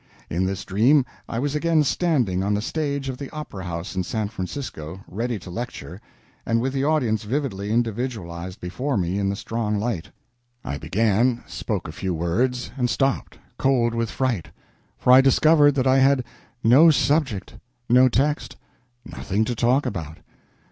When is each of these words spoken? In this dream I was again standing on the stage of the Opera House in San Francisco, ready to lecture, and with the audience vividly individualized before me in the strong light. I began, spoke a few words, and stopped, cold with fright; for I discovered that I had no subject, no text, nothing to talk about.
In 0.31 0.45
this 0.47 0.65
dream 0.65 1.05
I 1.29 1.37
was 1.37 1.53
again 1.53 1.83
standing 1.83 2.41
on 2.43 2.55
the 2.55 2.61
stage 2.63 3.07
of 3.07 3.19
the 3.19 3.29
Opera 3.29 3.65
House 3.65 3.95
in 3.95 4.01
San 4.01 4.29
Francisco, 4.29 5.01
ready 5.07 5.37
to 5.37 5.51
lecture, 5.51 6.01
and 6.43 6.59
with 6.59 6.73
the 6.73 6.83
audience 6.83 7.21
vividly 7.23 7.69
individualized 7.69 8.59
before 8.59 8.97
me 8.97 9.19
in 9.19 9.29
the 9.29 9.35
strong 9.35 9.77
light. 9.77 10.09
I 10.65 10.79
began, 10.79 11.43
spoke 11.45 11.87
a 11.87 11.91
few 11.91 12.15
words, 12.15 12.71
and 12.77 12.89
stopped, 12.89 13.37
cold 13.59 13.93
with 13.93 14.09
fright; 14.09 14.47
for 14.97 15.13
I 15.13 15.21
discovered 15.21 15.75
that 15.75 15.85
I 15.85 15.99
had 15.99 16.23
no 16.63 16.89
subject, 16.89 17.57
no 17.87 18.09
text, 18.09 18.55
nothing 19.05 19.45
to 19.45 19.53
talk 19.53 19.85
about. 19.85 20.17